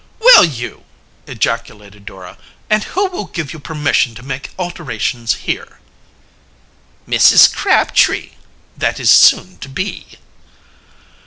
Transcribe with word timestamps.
"Will 0.19 0.43
you?" 0.43 0.83
ejaculated 1.27 2.07
Dora. 2.07 2.39
"And 2.71 2.83
who 2.85 3.05
will 3.09 3.25
give 3.25 3.53
you 3.53 3.59
permission 3.59 4.15
to 4.15 4.23
make 4.23 4.49
alterations 4.57 5.33
here?" 5.45 5.77
"Mrs. 7.07 7.53
Crabtree 7.53 8.31
that 8.75 8.99
is 8.99 9.11
soon 9.11 9.59
to 9.59 9.69
be." 9.69 10.17